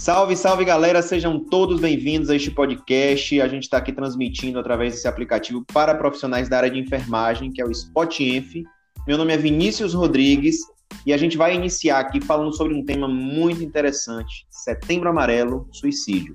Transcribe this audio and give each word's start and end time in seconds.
Salve, 0.00 0.34
salve 0.34 0.64
galera, 0.64 1.02
sejam 1.02 1.38
todos 1.38 1.78
bem-vindos 1.78 2.30
a 2.30 2.34
este 2.34 2.50
podcast. 2.50 3.38
A 3.38 3.46
gente 3.46 3.64
está 3.64 3.76
aqui 3.76 3.92
transmitindo 3.92 4.58
através 4.58 4.94
desse 4.94 5.06
aplicativo 5.06 5.62
para 5.74 5.94
profissionais 5.94 6.48
da 6.48 6.56
área 6.56 6.70
de 6.70 6.78
enfermagem, 6.78 7.52
que 7.52 7.60
é 7.60 7.66
o 7.66 7.70
SpotInf. 7.70 8.64
Meu 9.06 9.18
nome 9.18 9.34
é 9.34 9.36
Vinícius 9.36 9.92
Rodrigues 9.92 10.56
e 11.04 11.12
a 11.12 11.18
gente 11.18 11.36
vai 11.36 11.54
iniciar 11.54 12.00
aqui 12.00 12.18
falando 12.18 12.56
sobre 12.56 12.72
um 12.72 12.82
tema 12.82 13.06
muito 13.06 13.62
interessante: 13.62 14.46
Setembro 14.48 15.10
Amarelo, 15.10 15.68
suicídio. 15.70 16.34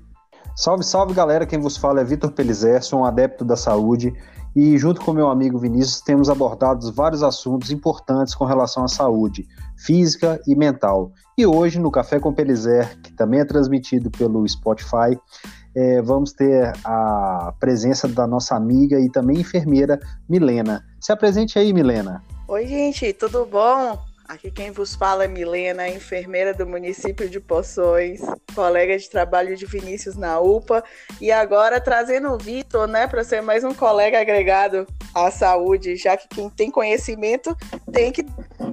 Salve, 0.54 0.84
salve 0.84 1.12
galera, 1.12 1.44
quem 1.44 1.58
vos 1.58 1.76
fala 1.76 2.02
é 2.02 2.04
Vitor 2.04 2.30
Pelizé, 2.30 2.80
sou 2.80 3.00
um 3.00 3.04
adepto 3.04 3.44
da 3.44 3.56
saúde 3.56 4.12
e 4.56 4.78
junto 4.78 5.02
com 5.02 5.12
meu 5.12 5.28
amigo 5.28 5.58
Vinícius 5.58 6.00
temos 6.00 6.30
abordado 6.30 6.90
vários 6.90 7.22
assuntos 7.22 7.70
importantes 7.70 8.34
com 8.34 8.46
relação 8.46 8.82
à 8.82 8.88
saúde 8.88 9.46
física 9.76 10.40
e 10.46 10.56
mental. 10.56 11.12
E 11.36 11.44
hoje 11.44 11.78
no 11.78 11.90
Café 11.90 12.18
com 12.18 12.32
Pelizer, 12.32 12.98
que 13.02 13.12
também 13.12 13.40
é 13.40 13.44
transmitido 13.44 14.10
pelo 14.10 14.48
Spotify, 14.48 15.18
é, 15.74 16.00
vamos 16.00 16.32
ter 16.32 16.72
a 16.82 17.52
presença 17.60 18.08
da 18.08 18.26
nossa 18.26 18.56
amiga 18.56 18.98
e 18.98 19.10
também 19.10 19.40
enfermeira 19.40 20.00
Milena. 20.26 20.82
Se 20.98 21.12
apresente 21.12 21.58
aí, 21.58 21.74
Milena. 21.74 22.24
Oi, 22.48 22.66
gente, 22.66 23.12
tudo 23.12 23.44
bom? 23.44 23.98
Aqui 24.28 24.50
quem 24.50 24.72
vos 24.72 24.96
fala 24.96 25.24
é 25.24 25.28
Milena, 25.28 25.88
enfermeira 25.88 26.52
do 26.52 26.66
município 26.66 27.28
de 27.28 27.38
Poções, 27.38 28.20
colega 28.56 28.98
de 28.98 29.08
trabalho 29.08 29.56
de 29.56 29.64
Vinícius 29.66 30.16
na 30.16 30.40
UPA 30.40 30.82
e 31.20 31.30
agora 31.30 31.80
trazendo 31.80 32.32
o 32.32 32.38
Vitor, 32.38 32.88
né, 32.88 33.06
para 33.06 33.22
ser 33.22 33.40
mais 33.40 33.62
um 33.62 33.72
colega 33.72 34.20
agregado 34.20 34.84
à 35.14 35.30
saúde, 35.30 35.94
já 35.94 36.16
que 36.16 36.26
quem 36.26 36.50
tem 36.50 36.72
conhecimento 36.72 37.56
tem 37.92 38.10
que 38.10 38.26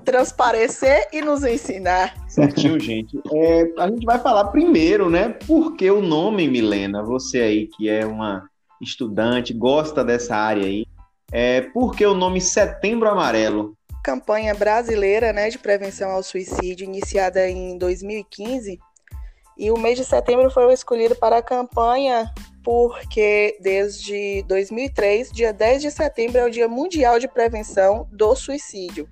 transparecer 0.03 1.07
e 1.13 1.21
nos 1.21 1.43
ensinar. 1.43 2.15
Certinho, 2.27 2.79
gente. 2.79 3.21
É, 3.31 3.71
a 3.77 3.87
gente 3.87 4.05
vai 4.05 4.17
falar 4.17 4.45
primeiro, 4.45 5.07
né, 5.07 5.37
por 5.45 5.75
que 5.75 5.89
o 5.91 6.01
nome 6.01 6.47
Milena? 6.47 7.03
Você 7.03 7.39
aí 7.39 7.67
que 7.67 7.87
é 7.87 8.03
uma 8.03 8.49
estudante, 8.81 9.53
gosta 9.53 10.03
dessa 10.03 10.35
área 10.35 10.65
aí, 10.65 10.87
é, 11.31 11.61
por 11.61 11.95
que 11.95 12.03
o 12.05 12.15
nome 12.15 12.41
Setembro 12.41 13.07
Amarelo? 13.07 13.77
Campanha 14.03 14.53
brasileira 14.53 15.31
né, 15.31 15.49
de 15.49 15.57
prevenção 15.57 16.11
ao 16.11 16.21
suicídio, 16.21 16.83
iniciada 16.83 17.47
em 17.49 17.77
2015. 17.77 18.77
E 19.57 19.71
o 19.71 19.77
mês 19.77 19.97
de 19.97 20.03
setembro 20.03 20.51
foi 20.51 20.71
escolhido 20.73 21.15
para 21.15 21.37
a 21.37 21.41
campanha 21.41 22.29
porque 22.63 23.57
desde 23.59 24.43
2003, 24.43 25.31
dia 25.31 25.51
10 25.51 25.81
de 25.81 25.91
setembro, 25.91 26.39
é 26.39 26.45
o 26.45 26.49
Dia 26.49 26.67
Mundial 26.67 27.19
de 27.19 27.27
Prevenção 27.27 28.07
do 28.11 28.35
Suicídio. 28.35 29.07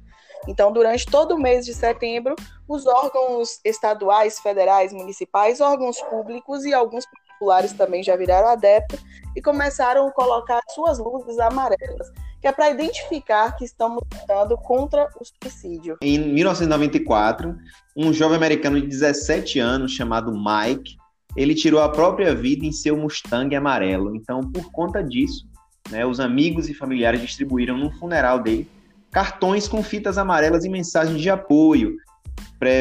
Então, 0.47 0.71
durante 0.71 1.05
todo 1.05 1.35
o 1.35 1.39
mês 1.39 1.65
de 1.65 1.73
setembro, 1.73 2.35
os 2.67 2.87
órgãos 2.87 3.59
estaduais, 3.63 4.39
federais, 4.39 4.91
municipais, 4.93 5.61
órgãos 5.61 6.01
públicos 6.03 6.65
e 6.65 6.73
alguns 6.73 7.05
particulares 7.05 7.73
também 7.73 8.01
já 8.01 8.15
viraram 8.15 8.47
adeptos 8.47 8.99
e 9.35 9.41
começaram 9.41 10.07
a 10.07 10.11
colocar 10.11 10.61
suas 10.69 10.97
luzes 10.97 11.37
amarelas 11.37 12.07
que 12.41 12.47
é 12.47 12.51
para 12.51 12.71
identificar 12.71 13.55
que 13.55 13.63
estamos 13.63 14.01
lutando 14.11 14.57
contra 14.57 15.07
o 15.19 15.23
suicídio. 15.23 15.97
Em 16.01 16.17
1994, 16.17 17.55
um 17.95 18.11
jovem 18.11 18.35
americano 18.35 18.81
de 18.81 18.87
17 18.87 19.59
anos 19.59 19.91
chamado 19.91 20.33
Mike, 20.33 20.97
ele 21.37 21.53
tirou 21.53 21.79
a 21.79 21.89
própria 21.89 22.33
vida 22.33 22.65
em 22.65 22.71
seu 22.71 22.97
Mustang 22.97 23.55
amarelo. 23.55 24.15
Então, 24.15 24.41
por 24.41 24.71
conta 24.71 25.03
disso, 25.03 25.47
né, 25.89 26.05
os 26.05 26.19
amigos 26.19 26.67
e 26.67 26.73
familiares 26.73 27.21
distribuíram 27.21 27.77
no 27.77 27.91
funeral 27.91 28.39
dele 28.39 28.67
cartões 29.11 29.67
com 29.67 29.83
fitas 29.83 30.17
amarelas 30.17 30.63
e 30.63 30.69
mensagens 30.69 31.21
de 31.21 31.29
apoio 31.29 31.97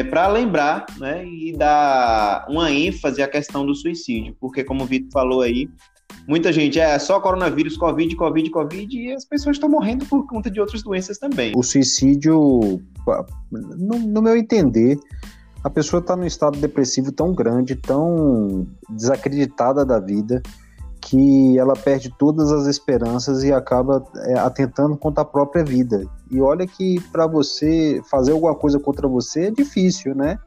para 0.09 0.27
lembrar 0.27 0.85
né, 0.97 1.25
e 1.25 1.53
dar 1.57 2.45
uma 2.47 2.71
ênfase 2.71 3.21
à 3.21 3.27
questão 3.27 3.65
do 3.65 3.75
suicídio, 3.75 4.35
porque 4.39 4.63
como 4.63 4.83
o 4.83 4.87
Vitor 4.87 5.11
falou 5.11 5.41
aí, 5.41 5.67
muita 6.27 6.51
gente 6.51 6.79
é 6.79 6.97
só 6.99 7.19
coronavírus, 7.19 7.77
Covid, 7.77 8.15
Covid, 8.15 8.49
Covid, 8.49 8.97
e 8.97 9.13
as 9.13 9.25
pessoas 9.25 9.55
estão 9.55 9.69
morrendo 9.69 10.05
por 10.05 10.25
conta 10.27 10.49
de 10.49 10.59
outras 10.59 10.83
doenças 10.83 11.17
também. 11.17 11.53
O 11.55 11.63
suicídio, 11.63 12.81
no, 13.51 13.99
no 13.99 14.21
meu 14.21 14.35
entender, 14.35 14.97
a 15.63 15.69
pessoa 15.69 15.99
está 15.99 16.15
num 16.15 16.25
estado 16.25 16.59
depressivo 16.59 17.11
tão 17.11 17.33
grande, 17.33 17.75
tão 17.75 18.67
desacreditada 18.89 19.85
da 19.85 19.99
vida, 19.99 20.41
que 21.01 21.57
ela 21.57 21.73
perde 21.73 22.13
todas 22.17 22.51
as 22.51 22.67
esperanças 22.67 23.43
e 23.43 23.51
acaba 23.51 24.05
é, 24.27 24.37
atentando 24.37 24.95
contra 24.95 25.23
a 25.23 25.25
própria 25.25 25.63
vida. 25.63 26.05
E 26.29 26.39
olha 26.39 26.65
que 26.67 27.01
para 27.11 27.25
você 27.25 27.99
fazer 28.09 28.31
alguma 28.31 28.55
coisa 28.55 28.79
contra 28.79 29.07
você 29.07 29.47
é 29.47 29.51
difícil, 29.51 30.15
né? 30.15 30.37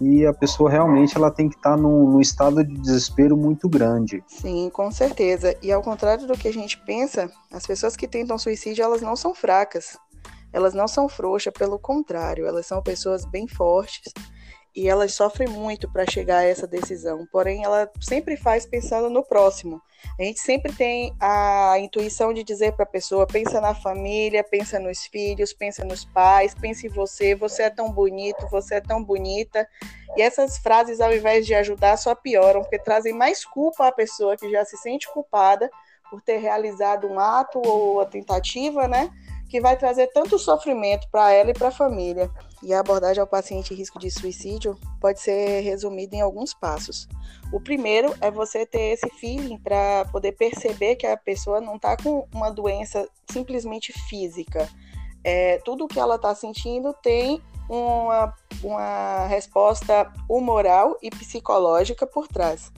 E 0.00 0.26
a 0.26 0.32
pessoa 0.32 0.70
realmente 0.70 1.16
ela 1.16 1.30
tem 1.30 1.48
que 1.48 1.56
estar 1.56 1.72
tá 1.72 1.76
num, 1.76 2.10
num, 2.10 2.20
estado 2.20 2.64
de 2.64 2.74
desespero 2.74 3.36
muito 3.36 3.68
grande. 3.68 4.22
Sim, 4.26 4.70
com 4.72 4.90
certeza. 4.90 5.56
E 5.62 5.72
ao 5.72 5.82
contrário 5.82 6.26
do 6.26 6.36
que 6.36 6.48
a 6.48 6.52
gente 6.52 6.78
pensa, 6.84 7.30
as 7.52 7.66
pessoas 7.66 7.96
que 7.96 8.08
tentam 8.08 8.38
suicídio, 8.38 8.84
elas 8.84 9.02
não 9.02 9.16
são 9.16 9.34
fracas. 9.34 9.96
Elas 10.52 10.72
não 10.72 10.86
são 10.86 11.08
frouxas, 11.08 11.52
pelo 11.52 11.78
contrário, 11.78 12.46
elas 12.46 12.66
são 12.66 12.80
pessoas 12.80 13.24
bem 13.24 13.48
fortes 13.48 14.12
e 14.74 14.88
elas 14.88 15.14
sofrem 15.14 15.48
muito 15.48 15.90
para 15.90 16.10
chegar 16.10 16.38
a 16.38 16.44
essa 16.44 16.66
decisão. 16.66 17.26
Porém, 17.30 17.62
ela 17.62 17.88
sempre 18.00 18.36
faz 18.36 18.66
pensando 18.66 19.08
no 19.08 19.22
próximo. 19.22 19.80
A 20.18 20.22
gente 20.22 20.40
sempre 20.40 20.72
tem 20.72 21.14
a 21.20 21.78
intuição 21.78 22.32
de 22.32 22.42
dizer 22.42 22.72
para 22.72 22.82
a 22.84 22.88
pessoa: 22.88 23.26
pensa 23.26 23.60
na 23.60 23.74
família, 23.74 24.42
pensa 24.42 24.78
nos 24.78 25.06
filhos, 25.06 25.52
pensa 25.52 25.84
nos 25.84 26.04
pais, 26.04 26.54
pensa 26.54 26.86
em 26.86 26.90
você, 26.90 27.34
você 27.34 27.64
é 27.64 27.70
tão 27.70 27.90
bonito, 27.90 28.46
você 28.50 28.76
é 28.76 28.80
tão 28.80 29.02
bonita. 29.02 29.66
E 30.16 30.22
essas 30.22 30.58
frases, 30.58 31.00
ao 31.00 31.12
invés 31.12 31.46
de 31.46 31.54
ajudar, 31.54 31.96
só 31.96 32.14
pioram, 32.14 32.62
porque 32.62 32.78
trazem 32.78 33.12
mais 33.12 33.44
culpa 33.44 33.86
à 33.86 33.92
pessoa 33.92 34.36
que 34.36 34.50
já 34.50 34.64
se 34.64 34.76
sente 34.76 35.10
culpada 35.12 35.70
por 36.10 36.20
ter 36.20 36.38
realizado 36.38 37.06
um 37.06 37.18
ato 37.18 37.60
ou 37.64 38.00
a 38.00 38.06
tentativa, 38.06 38.86
né? 38.86 39.10
que 39.54 39.60
vai 39.60 39.76
trazer 39.76 40.08
tanto 40.08 40.36
sofrimento 40.36 41.08
para 41.12 41.32
ela 41.32 41.50
e 41.50 41.54
para 41.54 41.68
a 41.68 41.70
família. 41.70 42.28
E 42.64 42.72
a 42.72 42.80
abordagem 42.80 43.20
ao 43.20 43.26
paciente 43.26 43.74
em 43.74 43.76
risco 43.76 43.98
de 43.98 44.10
suicídio 44.10 44.78
pode 44.98 45.20
ser 45.20 45.60
resumida 45.60 46.16
em 46.16 46.22
alguns 46.22 46.54
passos. 46.54 47.06
O 47.52 47.60
primeiro 47.60 48.14
é 48.22 48.30
você 48.30 48.64
ter 48.64 48.94
esse 48.94 49.08
feeling 49.10 49.58
para 49.58 50.06
poder 50.06 50.32
perceber 50.32 50.96
que 50.96 51.06
a 51.06 51.14
pessoa 51.14 51.60
não 51.60 51.76
está 51.76 51.94
com 51.94 52.26
uma 52.34 52.50
doença 52.50 53.06
simplesmente 53.30 53.92
física. 54.08 54.66
É, 55.22 55.58
tudo 55.58 55.86
que 55.86 56.00
ela 56.00 56.16
está 56.16 56.34
sentindo 56.34 56.94
tem 57.02 57.42
uma, 57.68 58.34
uma 58.62 59.26
resposta 59.26 60.10
humoral 60.26 60.96
e 61.02 61.10
psicológica 61.10 62.06
por 62.06 62.26
trás. 62.26 62.72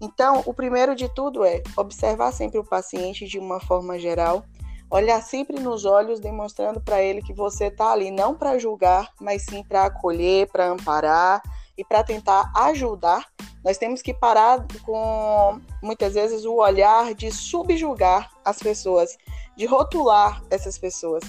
Então, 0.00 0.42
o 0.46 0.54
primeiro 0.54 0.94
de 0.94 1.08
tudo 1.08 1.44
é 1.44 1.62
observar 1.76 2.30
sempre 2.32 2.58
o 2.58 2.64
paciente 2.64 3.26
de 3.26 3.38
uma 3.38 3.58
forma 3.58 3.98
geral, 3.98 4.44
Olhar 4.88 5.20
sempre 5.20 5.58
nos 5.58 5.84
olhos, 5.84 6.20
demonstrando 6.20 6.80
para 6.80 7.02
ele 7.02 7.20
que 7.20 7.32
você 7.32 7.66
está 7.66 7.90
ali 7.90 8.12
não 8.12 8.36
para 8.36 8.56
julgar, 8.56 9.12
mas 9.20 9.42
sim 9.42 9.64
para 9.64 9.84
acolher, 9.86 10.48
para 10.50 10.68
amparar 10.68 11.42
e 11.76 11.84
para 11.84 12.04
tentar 12.04 12.52
ajudar. 12.54 13.26
Nós 13.64 13.78
temos 13.78 14.00
que 14.00 14.14
parar 14.14 14.64
com 14.84 15.60
muitas 15.82 16.14
vezes 16.14 16.44
o 16.44 16.54
olhar 16.54 17.14
de 17.14 17.32
subjugar 17.32 18.30
as 18.44 18.58
pessoas, 18.58 19.18
de 19.56 19.66
rotular 19.66 20.40
essas 20.50 20.78
pessoas. 20.78 21.24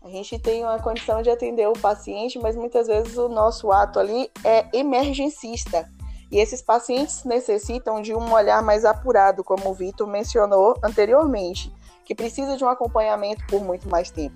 A 0.00 0.08
gente 0.08 0.38
tem 0.38 0.62
uma 0.62 0.78
condição 0.78 1.20
de 1.20 1.30
atender 1.30 1.66
o 1.66 1.72
paciente, 1.72 2.38
mas 2.38 2.54
muitas 2.54 2.86
vezes 2.86 3.16
o 3.16 3.28
nosso 3.28 3.72
ato 3.72 3.98
ali 3.98 4.30
é 4.44 4.66
emergencista. 4.72 5.90
E 6.30 6.38
esses 6.38 6.62
pacientes 6.62 7.24
necessitam 7.24 8.00
de 8.00 8.14
um 8.14 8.32
olhar 8.32 8.62
mais 8.62 8.84
apurado, 8.84 9.42
como 9.42 9.68
o 9.68 9.74
Vitor 9.74 10.06
mencionou 10.06 10.76
anteriormente 10.82 11.72
que 12.08 12.14
precisa 12.14 12.56
de 12.56 12.64
um 12.64 12.68
acompanhamento 12.68 13.44
por 13.48 13.62
muito 13.62 13.86
mais 13.86 14.10
tempo. 14.10 14.34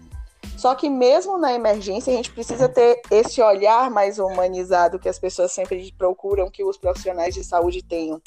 Só 0.59 0.75
que 0.75 0.91
mesmo 0.91 1.39
na 1.39 1.55
emergência, 1.55 2.13
a 2.13 2.17
gente 2.17 2.31
precisa 2.31 2.69
ter 2.69 3.01
esse 3.11 3.41
olhar 3.41 3.91
mais 3.91 4.19
humanizado 4.19 4.99
que 4.99 5.09
as 5.09 5.19
pessoas 5.19 5.53
sempre 5.53 5.91
procuram 5.97 6.51
que 6.51 6.63
os 6.63 6.77
profissionais 6.77 7.35
de 7.35 7.43
saúde 7.43 7.83
tenham. 7.83 8.21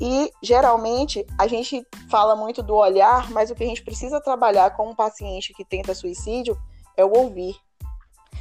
E 0.00 0.30
geralmente 0.40 1.26
a 1.36 1.48
gente 1.48 1.84
fala 2.08 2.36
muito 2.36 2.62
do 2.62 2.76
olhar, 2.76 3.28
mas 3.32 3.50
o 3.50 3.54
que 3.56 3.64
a 3.64 3.66
gente 3.66 3.82
precisa 3.82 4.20
trabalhar 4.20 4.76
com 4.76 4.88
um 4.88 4.94
paciente 4.94 5.52
que 5.52 5.64
tenta 5.64 5.92
suicídio 5.92 6.56
é 6.96 7.04
o 7.04 7.10
ouvir. 7.18 7.56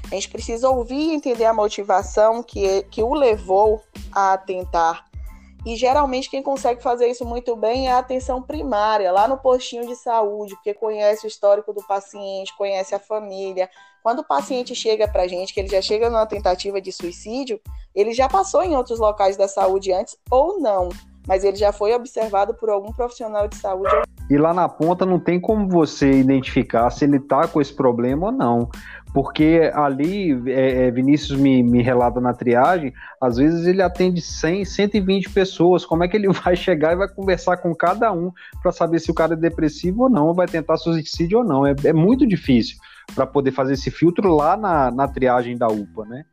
A 0.04 0.14
gente 0.14 0.30
precisa 0.30 0.70
ouvir 0.70 1.10
e 1.10 1.16
entender 1.16 1.46
a 1.46 1.54
motivação 1.54 2.44
que, 2.44 2.84
que 2.84 3.02
o 3.02 3.16
levou 3.16 3.82
a 4.14 4.38
tentar 4.38 5.04
e 5.66 5.76
geralmente 5.76 6.30
quem 6.30 6.42
consegue 6.42 6.82
fazer 6.82 7.08
isso 7.08 7.26
muito 7.26 7.56
bem 7.56 7.88
é 7.88 7.92
a 7.92 8.00
atenção 8.00 8.42
primária, 8.42 9.12
lá 9.12 9.28
no 9.28 9.38
postinho 9.38 9.86
de 9.88 9.96
saúde, 9.96 10.56
porque 10.56 10.74
conhece 10.74 11.26
o 11.26 11.28
histórico 11.28 11.74
do 11.74 11.86
paciente, 11.86 12.56
conhece 12.58 12.96
a 12.96 13.00
família. 13.00 13.70
Quando 14.02 14.20
o 14.20 14.24
paciente 14.24 14.74
chega 14.74 15.08
para 15.08 15.24
a 15.24 15.28
gente, 15.28 15.54
que 15.54 15.60
ele 15.60 15.68
já 15.68 15.82
chega 15.82 16.10
numa 16.10 16.26
tentativa 16.26 16.80
de 16.80 16.92
suicídio, 16.92 17.60
ele 17.94 18.14
já 18.14 18.30
passou 18.30 18.64
em 18.64 18.76
outros 18.76 19.00
locais 19.00 19.36
da 19.36 19.48
saúde 19.48 19.92
antes 19.92 20.18
ou 20.32 20.60
não, 20.60 20.90
mas 21.28 21.44
ele 21.44 21.58
já 21.58 21.74
foi 21.74 21.94
observado 21.94 22.54
por 22.54 22.70
algum 22.70 22.94
profissional 22.94 23.48
de 23.48 23.58
saúde 23.58 23.92
E 24.30 24.38
lá 24.38 24.54
na 24.54 24.70
ponta 24.70 25.06
não 25.06 25.20
tem 25.20 25.40
como 25.40 25.68
você 25.68 26.10
identificar 26.12 26.90
se 26.90 27.04
ele 27.04 27.18
está 27.18 27.48
com 27.48 27.60
esse 27.60 27.74
problema 27.74 28.28
ou 28.28 28.32
não. 28.32 28.70
Porque 29.18 29.72
ali, 29.74 30.32
é, 30.46 30.86
é, 30.86 30.92
Vinícius 30.92 31.40
me, 31.40 31.64
me 31.64 31.82
relata 31.82 32.22
na 32.22 32.36
triagem, 32.36 32.94
às 33.20 33.38
vezes 33.38 33.66
ele 33.66 33.82
atende 33.82 34.22
100, 34.22 34.64
120 34.64 35.32
pessoas. 35.32 35.84
Como 35.84 36.04
é 36.04 36.08
que 36.08 36.16
ele 36.16 36.30
vai 36.32 36.56
chegar 36.56 36.94
e 36.94 36.98
vai 36.98 37.08
conversar 37.10 37.58
com 37.58 37.74
cada 37.74 38.14
um 38.14 38.32
para 38.62 38.72
saber 38.72 39.00
se 39.00 39.10
o 39.10 39.16
cara 39.16 39.34
é 39.34 39.36
depressivo 39.36 40.04
ou 40.04 40.10
não, 40.10 40.36
vai 40.36 40.46
tentar 40.46 40.78
suicídio 40.78 41.40
ou 41.40 41.44
não? 41.44 41.66
É, 41.66 41.74
é 41.86 41.94
muito 41.94 42.28
difícil 42.28 42.78
para 43.16 43.26
poder 43.26 43.50
fazer 43.50 43.74
esse 43.74 43.90
filtro 43.90 44.36
lá 44.36 44.56
na, 44.56 44.92
na 44.92 45.08
triagem 45.08 45.58
da 45.58 45.68
UPA, 45.68 46.06
né? 46.06 46.24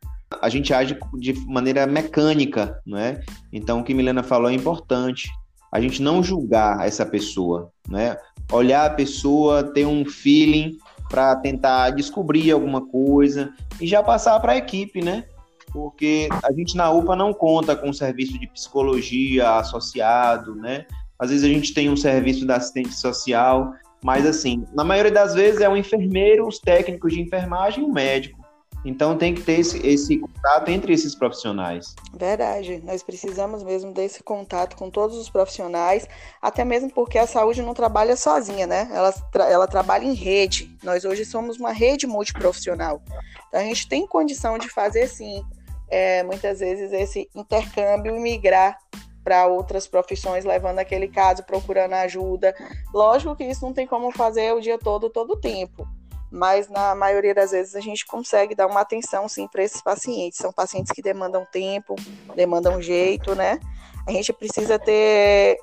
A 0.42 0.50
gente 0.50 0.74
age 0.74 0.98
de 1.14 1.32
maneira 1.46 1.86
mecânica, 1.86 2.78
não 2.84 2.98
é? 2.98 3.18
Então, 3.50 3.80
o 3.80 3.82
que 3.82 3.94
Milena 3.94 4.22
falou 4.22 4.50
é 4.50 4.52
importante. 4.52 5.30
A 5.72 5.80
gente 5.80 6.02
não 6.02 6.22
julgar 6.22 6.86
essa 6.86 7.06
pessoa, 7.06 7.70
né? 7.88 8.18
Olhar 8.52 8.84
a 8.84 8.90
pessoa, 8.90 9.62
ter 9.62 9.86
um 9.86 10.04
feeling 10.04 10.76
para 11.08 11.36
tentar 11.36 11.90
descobrir 11.90 12.50
alguma 12.50 12.86
coisa 12.86 13.52
e 13.80 13.86
já 13.86 14.02
passar 14.02 14.38
para 14.40 14.52
a 14.52 14.56
equipe, 14.56 15.02
né? 15.02 15.24
Porque 15.72 16.28
a 16.42 16.52
gente 16.52 16.76
na 16.76 16.90
UPA 16.90 17.16
não 17.16 17.32
conta 17.32 17.74
com 17.74 17.88
um 17.88 17.92
serviço 17.92 18.38
de 18.38 18.46
psicologia 18.46 19.56
associado, 19.56 20.54
né? 20.54 20.86
Às 21.18 21.30
vezes 21.30 21.44
a 21.44 21.48
gente 21.48 21.72
tem 21.72 21.88
um 21.88 21.96
serviço 21.96 22.46
da 22.46 22.56
assistente 22.56 22.94
social, 22.94 23.72
mas 24.04 24.26
assim, 24.26 24.64
na 24.74 24.84
maioria 24.84 25.10
das 25.10 25.34
vezes 25.34 25.60
é 25.60 25.68
o 25.68 25.76
enfermeiro, 25.76 26.46
os 26.46 26.58
técnicos 26.58 27.12
de 27.12 27.20
enfermagem 27.20 27.82
e 27.82 27.86
o 27.86 27.92
médico. 27.92 28.43
Então 28.84 29.16
tem 29.16 29.34
que 29.34 29.40
ter 29.40 29.60
esse, 29.60 29.84
esse, 29.86 30.18
contato 30.18 30.68
entre 30.68 30.92
esses 30.92 31.14
profissionais. 31.14 31.94
Verdade, 32.12 32.82
nós 32.84 33.02
precisamos 33.02 33.62
mesmo 33.62 33.92
desse 33.92 34.22
contato 34.22 34.76
com 34.76 34.90
todos 34.90 35.16
os 35.16 35.30
profissionais, 35.30 36.06
até 36.40 36.64
mesmo 36.64 36.92
porque 36.92 37.16
a 37.16 37.26
saúde 37.26 37.62
não 37.62 37.72
trabalha 37.72 38.14
sozinha, 38.14 38.66
né? 38.66 38.88
Ela, 38.92 39.12
tra 39.32 39.50
ela 39.50 39.66
trabalha 39.66 40.04
em 40.04 40.12
rede. 40.12 40.76
Nós 40.82 41.04
hoje 41.04 41.24
somos 41.24 41.58
uma 41.58 41.72
rede 41.72 42.06
multiprofissional. 42.06 43.00
Então 43.48 43.60
a 43.60 43.64
gente 43.64 43.88
tem 43.88 44.06
condição 44.06 44.58
de 44.58 44.68
fazer 44.68 45.08
sim, 45.08 45.42
é, 45.88 46.22
muitas 46.22 46.60
vezes, 46.60 46.92
esse 46.92 47.28
intercâmbio 47.34 48.14
e 48.14 48.20
migrar 48.20 48.78
para 49.22 49.46
outras 49.46 49.86
profissões, 49.86 50.44
levando 50.44 50.78
aquele 50.78 51.08
caso, 51.08 51.42
procurando 51.44 51.94
ajuda. 51.94 52.54
Lógico 52.92 53.34
que 53.34 53.44
isso 53.44 53.64
não 53.64 53.72
tem 53.72 53.86
como 53.86 54.10
fazer 54.10 54.52
o 54.52 54.60
dia 54.60 54.78
todo, 54.78 55.08
todo 55.08 55.32
o 55.32 55.40
tempo 55.40 55.88
mas 56.34 56.68
na 56.68 56.96
maioria 56.96 57.32
das 57.32 57.52
vezes 57.52 57.76
a 57.76 57.80
gente 57.80 58.04
consegue 58.04 58.56
dar 58.56 58.66
uma 58.66 58.80
atenção 58.80 59.28
sim 59.28 59.46
para 59.46 59.62
esses 59.62 59.80
pacientes. 59.80 60.36
São 60.36 60.52
pacientes 60.52 60.90
que 60.90 61.00
demandam 61.00 61.46
tempo, 61.50 61.94
demandam 62.34 62.82
jeito, 62.82 63.36
né? 63.36 63.60
A 64.04 64.10
gente 64.10 64.32
precisa 64.32 64.76
ter 64.76 65.56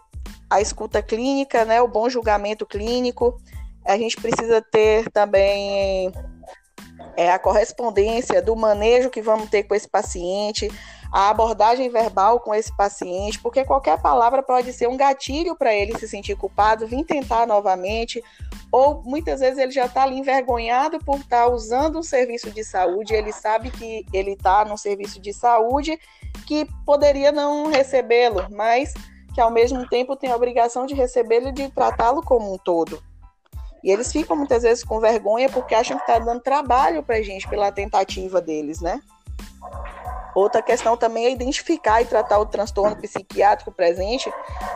a 0.49 0.61
escuta 0.61 1.03
clínica, 1.03 1.65
né? 1.65 1.81
O 1.81 1.89
bom 1.89 2.09
julgamento 2.09 2.65
clínico. 2.65 3.37
A 3.85 3.97
gente 3.97 4.15
precisa 4.15 4.61
ter 4.61 5.11
também 5.11 6.09
é, 7.15 7.31
a 7.31 7.39
correspondência 7.39 8.41
do 8.41 8.55
manejo 8.55 9.09
que 9.09 9.21
vamos 9.21 9.49
ter 9.49 9.63
com 9.63 9.75
esse 9.75 9.87
paciente, 9.87 10.69
a 11.11 11.29
abordagem 11.29 11.89
verbal 11.89 12.39
com 12.39 12.55
esse 12.55 12.75
paciente, 12.75 13.39
porque 13.39 13.65
qualquer 13.65 14.01
palavra 14.01 14.41
pode 14.41 14.71
ser 14.71 14.87
um 14.87 14.95
gatilho 14.95 15.55
para 15.55 15.73
ele 15.73 15.97
se 15.99 16.07
sentir 16.07 16.35
culpado, 16.35 16.87
vir 16.87 17.03
tentar 17.03 17.45
novamente, 17.45 18.23
ou 18.71 19.03
muitas 19.03 19.41
vezes 19.41 19.57
ele 19.57 19.71
já 19.71 19.85
está 19.85 20.03
ali 20.03 20.17
envergonhado 20.17 20.99
por 20.99 21.17
estar 21.17 21.45
tá 21.45 21.49
usando 21.49 21.99
um 21.99 22.03
serviço 22.03 22.49
de 22.49 22.63
saúde, 22.63 23.13
ele 23.13 23.33
sabe 23.33 23.69
que 23.69 24.05
ele 24.13 24.31
está 24.31 24.63
num 24.63 24.77
serviço 24.77 25.19
de 25.19 25.33
saúde 25.33 25.99
que 26.47 26.65
poderia 26.85 27.31
não 27.31 27.67
recebê-lo, 27.67 28.47
mas 28.49 28.93
que 29.33 29.41
ao 29.41 29.51
mesmo 29.51 29.87
tempo 29.87 30.15
tem 30.15 30.31
a 30.31 30.35
obrigação 30.35 30.85
de 30.85 30.93
recebê-lo 30.93 31.49
e 31.49 31.53
de 31.53 31.69
tratá-lo 31.69 32.21
como 32.21 32.53
um 32.53 32.57
todo. 32.57 33.01
E 33.83 33.91
eles 33.91 34.11
ficam 34.11 34.35
muitas 34.35 34.63
vezes 34.63 34.83
com 34.83 34.99
vergonha 34.99 35.49
porque 35.49 35.73
acham 35.73 35.97
que 35.97 36.03
está 36.03 36.19
dando 36.19 36.41
trabalho 36.41 37.03
para 37.03 37.17
a 37.17 37.21
gente 37.21 37.47
pela 37.47 37.71
tentativa 37.71 38.41
deles, 38.41 38.79
né? 38.81 39.01
Outra 40.33 40.61
questão 40.61 40.95
também 40.95 41.25
é 41.25 41.31
identificar 41.31 42.01
e 42.01 42.05
tratar 42.05 42.39
o 42.39 42.45
transtorno 42.45 42.95
psiquiátrico 42.95 43.71
presente. 43.71 44.31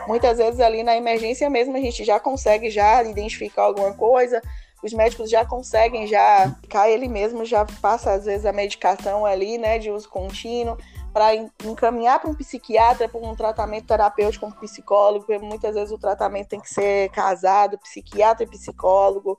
Muitas 0.06 0.38
vezes 0.38 0.60
ali 0.60 0.82
na 0.82 0.96
emergência 0.96 1.48
mesmo 1.48 1.76
a 1.76 1.80
gente 1.80 2.04
já 2.04 2.20
consegue 2.20 2.68
já 2.68 3.02
identificar 3.02 3.62
alguma 3.62 3.94
coisa, 3.94 4.42
os 4.82 4.92
médicos 4.92 5.30
já 5.30 5.44
conseguem 5.46 6.06
já 6.06 6.54
cá 6.68 6.88
ele 6.88 7.08
mesmo 7.08 7.44
já 7.44 7.64
passa 7.80 8.12
às 8.12 8.26
vezes 8.26 8.44
a 8.44 8.52
medicação 8.52 9.24
ali, 9.24 9.56
né, 9.56 9.78
de 9.78 9.90
uso 9.90 10.08
contínuo 10.08 10.76
para 11.16 11.34
encaminhar 11.64 12.20
para 12.20 12.28
um 12.28 12.34
psiquiatra 12.34 13.08
para 13.08 13.18
um 13.18 13.34
tratamento 13.34 13.86
terapêutico 13.86 14.44
um 14.44 14.50
psicólogo, 14.50 15.24
porque 15.24 15.42
muitas 15.42 15.74
vezes 15.74 15.90
o 15.90 15.96
tratamento 15.96 16.48
tem 16.48 16.60
que 16.60 16.68
ser 16.68 17.08
casado, 17.08 17.78
psiquiatra 17.78 18.44
e 18.44 18.46
psicólogo 18.46 19.38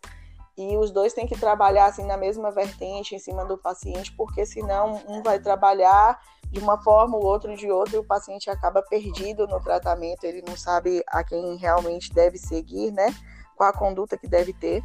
e 0.57 0.75
os 0.75 0.89
dois 0.89 1.13
têm 1.13 1.27
que 1.27 1.37
trabalhar 1.37 1.85
assim 1.85 2.03
na 2.03 2.17
mesma 2.17 2.49
vertente 2.49 3.13
em 3.13 3.19
cima 3.19 3.45
do 3.45 3.59
paciente, 3.59 4.11
porque 4.13 4.43
senão 4.43 5.03
um 5.07 5.21
vai 5.21 5.39
trabalhar 5.39 6.19
de 6.49 6.59
uma 6.59 6.81
forma, 6.81 7.15
o 7.15 7.23
outro 7.23 7.55
de 7.55 7.69
outra, 7.69 7.97
e 7.97 7.99
o 7.99 8.03
paciente 8.03 8.49
acaba 8.49 8.81
perdido 8.81 9.45
no 9.45 9.59
tratamento, 9.59 10.23
ele 10.23 10.43
não 10.47 10.57
sabe 10.57 11.03
a 11.05 11.23
quem 11.23 11.57
realmente 11.57 12.11
deve 12.11 12.39
seguir, 12.39 12.89
né? 12.89 13.13
Qual 13.55 13.69
a 13.69 13.73
conduta 13.73 14.17
que 14.17 14.27
deve 14.27 14.51
ter. 14.51 14.83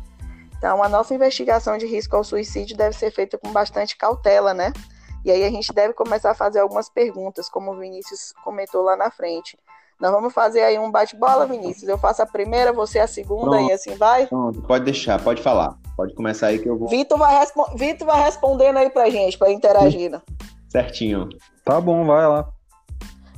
Então, 0.59 0.83
a 0.83 0.91
nossa 0.91 1.15
investigação 1.15 1.79
de 1.79 1.87
risco 1.87 2.15
ao 2.17 2.23
suicídio 2.23 2.77
deve 2.77 2.95
ser 2.95 3.11
feita 3.11 3.39
com 3.39 3.51
bastante 3.51 3.97
cautela, 3.97 4.53
né? 4.53 4.75
E 5.25 5.31
aí 5.31 5.45
a 5.45 5.51
gente 5.51 5.73
deve 5.73 5.95
começar 5.95 6.33
a 6.33 6.35
fazer 6.35 6.61
algumas 6.61 6.89
perguntas, 6.89 7.49
como 7.49 7.73
o 7.73 7.79
Vinícius 7.79 8.33
comentou 8.45 8.83
lá 8.83 8.97
na 8.97 9.11
frente. 9.11 9.57
Nós 10.01 10.11
vamos 10.11 10.35
fazer 10.35 10.63
aí 10.63 10.79
um 10.79 10.91
bate-bola, 10.91 11.47
Vinícius. 11.47 11.89
Eu 11.89 11.97
faço 11.97 12.23
a 12.23 12.27
primeira, 12.27 12.73
você 12.73 12.99
a 12.99 13.07
segunda 13.07 13.53
Pronto. 13.53 13.71
e 13.71 13.73
assim 13.73 13.95
vai? 13.95 14.27
Pronto, 14.27 14.61
pode 14.63 14.85
deixar, 14.85 15.23
pode 15.23 15.41
falar. 15.41 15.79
Pode 15.97 16.13
começar 16.15 16.49
aí 16.49 16.59
que 16.59 16.69
eu 16.69 16.77
vou. 16.77 16.89
Vitor 16.89 17.17
vai, 17.17 17.47
Vitor 17.77 18.07
vai 18.07 18.25
respondendo 18.25 18.79
aí 18.79 18.91
pra 18.91 19.09
gente, 19.11 19.39
pra 19.39 19.53
interagindo. 19.53 20.21
Certinho. 20.69 21.29
Tá 21.65 21.81
bom, 21.81 22.05
vai 22.05 22.27
lá. 22.27 22.49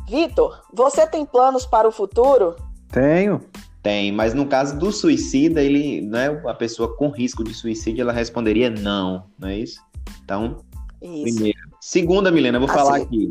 Vitor, 0.08 0.62
você 0.72 1.06
tem 1.06 1.26
planos 1.26 1.66
para 1.66 1.86
o 1.86 1.92
futuro? 1.92 2.56
Tenho. 2.90 3.40
Tem, 3.82 4.10
mas 4.10 4.32
no 4.32 4.46
caso 4.46 4.78
do 4.78 4.90
suicida, 4.90 5.62
ele, 5.62 6.00
né, 6.00 6.28
a 6.46 6.54
pessoa 6.54 6.96
com 6.96 7.10
risco 7.10 7.44
de 7.44 7.52
suicídio, 7.52 8.00
ela 8.00 8.12
responderia 8.12 8.70
não, 8.70 9.26
não 9.38 9.48
é 9.48 9.58
isso? 9.58 9.78
Então, 10.24 10.64
isso. 11.02 11.22
primeiro. 11.24 11.73
Segunda, 11.84 12.32
Milena, 12.32 12.56
eu 12.56 12.62
vou 12.62 12.70
assim. 12.70 12.78
falar 12.78 12.96
aqui. 12.96 13.30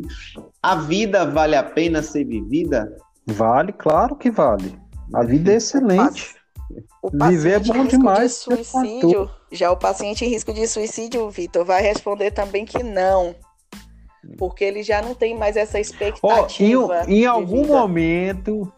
A 0.62 0.76
vida 0.76 1.26
vale 1.26 1.56
a 1.56 1.62
pena 1.64 2.00
ser 2.00 2.24
vivida? 2.24 2.96
Vale, 3.26 3.72
claro 3.72 4.14
que 4.14 4.30
vale. 4.30 4.78
A 5.12 5.24
vida 5.24 5.52
é 5.52 5.56
excelente. 5.56 6.36
O 7.02 7.10
Viver 7.10 7.54
é 7.54 7.58
bom 7.58 7.84
demais. 7.84 8.46
De 8.48 8.64
suicídio, 8.64 9.28
já 9.50 9.72
o 9.72 9.76
paciente 9.76 10.24
em 10.24 10.28
risco 10.28 10.54
de 10.54 10.68
suicídio, 10.68 11.28
Vitor, 11.30 11.64
vai 11.64 11.82
responder 11.82 12.30
também 12.30 12.64
que 12.64 12.80
não. 12.84 13.34
Porque 14.38 14.62
ele 14.62 14.84
já 14.84 15.02
não 15.02 15.16
tem 15.16 15.36
mais 15.36 15.56
essa 15.56 15.80
expectativa. 15.80 17.02
Oh, 17.04 17.10
em, 17.10 17.22
em 17.22 17.26
algum 17.26 17.62
vida. 17.62 17.72
momento, 17.72 18.72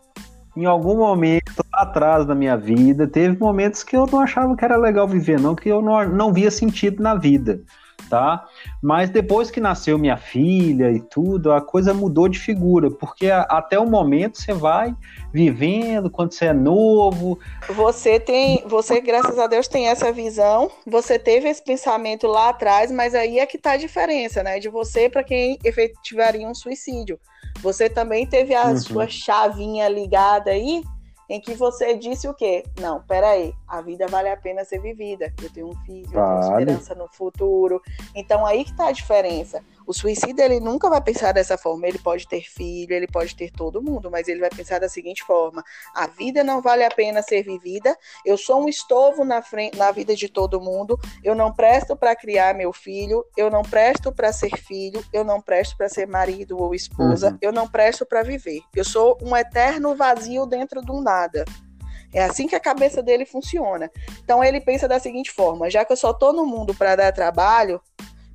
em 0.57 0.65
algum 0.65 0.97
momento 0.97 1.63
lá 1.71 1.83
atrás 1.83 2.25
da 2.25 2.35
minha 2.35 2.57
vida, 2.57 3.07
teve 3.07 3.39
momentos 3.39 3.85
que 3.85 3.95
eu 3.95 4.07
não 4.07 4.21
achava 4.21 4.57
que 4.57 4.65
era 4.65 4.79
legal 4.79 5.07
viver, 5.07 5.39
não, 5.39 5.55
que 5.55 5.69
eu 5.69 5.83
não, 5.83 6.09
não 6.09 6.33
via 6.33 6.51
sentido 6.51 7.03
na 7.03 7.15
vida 7.15 7.61
tá? 8.09 8.47
Mas 8.83 9.11
depois 9.11 9.51
que 9.51 9.61
nasceu 9.61 9.99
minha 9.99 10.17
filha 10.17 10.91
e 10.91 11.01
tudo, 11.01 11.53
a 11.53 11.61
coisa 11.61 11.93
mudou 11.93 12.29
de 12.29 12.39
figura, 12.39 12.91
porque 12.91 13.31
a, 13.31 13.43
até 13.43 13.79
o 13.79 13.87
momento 13.87 14.41
você 14.41 14.53
vai 14.53 14.95
vivendo 15.33 16.11
quando 16.11 16.33
você 16.33 16.47
é 16.47 16.53
novo. 16.53 17.39
Você 17.69 18.19
tem, 18.21 18.63
você 18.67 19.01
graças 19.01 19.39
a 19.39 19.47
Deus 19.47 19.69
tem 19.69 19.89
essa 19.89 20.13
visão, 20.13 20.71
você 20.87 21.19
teve 21.19 21.49
esse 21.49 21.63
pensamento 21.63 22.27
lá 22.27 22.51
atrás, 22.51 22.91
mas 22.91 23.15
aí 23.15 23.39
é 23.39 23.47
que 23.47 23.59
tá 23.59 23.73
a 23.73 23.77
diferença, 23.77 24.43
né, 24.43 24.59
de 24.59 24.69
você 24.69 25.09
para 25.09 25.25
quem 25.25 25.59
efetivaria 25.65 26.47
um 26.47 26.55
suicídio. 26.55 27.19
Você 27.63 27.89
também 27.89 28.27
teve 28.27 28.55
a 28.55 28.67
uhum. 28.67 28.77
sua 28.77 29.09
chavinha 29.09 29.89
ligada 29.89 30.51
aí 30.51 30.83
em 31.29 31.41
que 31.41 31.55
você 31.55 31.95
disse 31.95 32.29
o 32.29 32.35
quê? 32.35 32.65
Não, 32.81 33.03
peraí, 33.03 33.55
a 33.67 33.81
vida 33.81 34.07
vale 34.07 34.29
a 34.29 34.37
pena 34.37 34.65
ser 34.65 34.81
vivida. 34.81 35.33
Eu 35.43 35.51
tenho 35.51 35.69
um 35.69 35.75
filho, 35.85 36.11
vale. 36.11 36.37
eu 36.37 36.41
tenho 36.41 36.59
esperança 36.61 36.95
no 36.95 37.09
futuro. 37.09 37.83
Então 38.15 38.47
aí 38.47 38.65
que 38.65 38.71
está 38.71 38.89
a 38.89 38.93
diferença. 38.93 39.63
O 39.87 39.93
suicida, 39.93 40.45
ele 40.45 40.59
nunca 40.59 40.91
vai 40.91 41.01
pensar 41.01 41.33
dessa 41.33 41.57
forma. 41.57 41.87
Ele 41.87 41.99
pode 41.99 42.27
ter 42.27 42.43
filho, 42.43 42.93
ele 42.93 43.07
pode 43.07 43.37
ter 43.37 43.53
todo 43.53 43.81
mundo, 43.81 44.11
mas 44.11 44.27
ele 44.27 44.41
vai 44.41 44.51
pensar 44.51 44.81
da 44.81 44.89
seguinte 44.89 45.23
forma: 45.23 45.63
a 45.95 46.07
vida 46.09 46.43
não 46.43 46.61
vale 46.61 46.85
a 46.85 46.91
pena 46.91 47.23
ser 47.23 47.43
vivida. 47.43 47.97
Eu 48.25 48.37
sou 48.37 48.65
um 48.65 48.69
estovo 48.69 49.25
na, 49.25 49.41
frente, 49.43 49.79
na 49.79 49.93
vida 49.93 50.17
de 50.17 50.29
todo 50.29 50.61
mundo. 50.61 50.99
Eu 51.23 51.35
não 51.35 51.53
presto 51.53 51.97
para 51.97 52.17
criar 52.17 52.55
meu 52.55 52.73
filho. 52.73 53.25
Eu 53.37 53.49
não 53.51 53.63
presto 53.63 54.13
para 54.13 54.33
ser 54.33 54.57
filho. 54.57 55.05
Eu 55.13 55.23
não 55.23 55.41
presto 55.41 55.77
para 55.77 55.89
ser 55.89 56.07
marido 56.07 56.59
ou 56.59 56.75
esposa. 56.75 57.31
Uhum. 57.31 57.39
Eu 57.41 57.53
não 57.53 57.69
presto 57.69 58.05
para 58.05 58.23
viver. 58.23 58.63
Eu 58.75 58.85
sou 58.85 59.17
um 59.23 59.37
eterno 59.37 59.95
vazio 59.95 60.47
dentro 60.47 60.83
do 60.83 61.01
nada. 61.01 61.45
É 62.13 62.25
assim 62.25 62.47
que 62.47 62.57
a 62.57 62.61
cabeça 62.61 63.03
dele 63.03 63.25
funciona. 63.25 63.91
Então 64.25 64.43
ele 64.43 64.61
pensa 64.61 64.89
da 64.89 64.99
seguinte 64.99 65.31
forma: 65.31 65.71
já 65.71 65.85
que 65.85 65.93
eu 65.93 65.97
só 65.97 66.13
tô 66.13 66.33
no 66.33 66.45
mundo 66.45 66.75
para 66.75 66.97
dar 66.97 67.13
trabalho, 67.13 67.81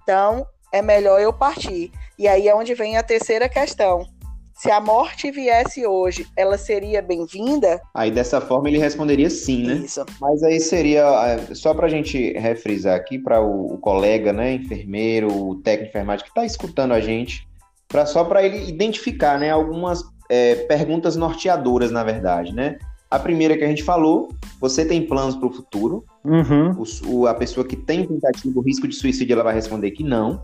então 0.03 0.45
é 0.71 0.81
melhor 0.81 1.19
eu 1.19 1.33
partir. 1.33 1.91
E 2.17 2.27
aí 2.27 2.47
é 2.47 2.55
onde 2.55 2.73
vem 2.73 2.97
a 2.97 3.03
terceira 3.03 3.49
questão. 3.49 4.07
Se 4.53 4.69
a 4.69 4.79
morte 4.79 5.31
viesse 5.31 5.87
hoje, 5.87 6.27
ela 6.37 6.55
seria 6.55 7.01
bem-vinda? 7.01 7.81
Aí 7.95 8.11
dessa 8.11 8.39
forma 8.39 8.69
ele 8.69 8.77
responderia 8.77 9.27
sim, 9.27 9.65
né? 9.65 9.73
Isso. 9.73 10.05
Mas 10.19 10.43
aí 10.43 10.59
seria, 10.59 11.01
é, 11.01 11.55
só 11.55 11.73
para 11.73 11.87
a 11.87 11.89
gente 11.89 12.33
refrisar 12.33 12.95
aqui, 12.95 13.17
para 13.17 13.41
o, 13.41 13.73
o, 13.73 13.77
colega, 13.79 14.31
né, 14.31 14.53
enfermeiro, 14.53 15.33
o 15.35 15.55
técnico 15.55 15.85
de 15.85 15.89
enfermagem 15.89 16.23
que 16.23 16.29
está 16.29 16.45
escutando 16.45 16.91
a 16.91 16.99
gente, 16.99 17.47
pra, 17.87 18.05
só 18.05 18.23
para 18.23 18.43
ele 18.43 18.69
identificar 18.69 19.39
né, 19.39 19.49
algumas 19.49 20.03
é, 20.29 20.53
perguntas 20.53 21.15
norteadoras, 21.15 21.89
na 21.89 22.03
verdade, 22.03 22.53
né? 22.53 22.77
A 23.09 23.19
primeira 23.19 23.57
que 23.57 23.63
a 23.63 23.67
gente 23.67 23.83
falou, 23.83 24.29
você 24.59 24.85
tem 24.85 25.05
planos 25.05 25.35
para 25.35 25.47
o 25.47 25.51
futuro? 25.51 26.05
Uhum. 26.23 26.81
O, 27.07 27.27
a 27.27 27.33
pessoa 27.33 27.67
que 27.67 27.75
tem 27.75 28.05
tentativa, 28.05 28.57
o 28.57 28.61
risco 28.61 28.87
de 28.87 28.95
suicídio, 28.95 29.33
ela 29.33 29.43
vai 29.43 29.53
responder 29.53 29.91
que 29.91 30.03
não. 30.03 30.41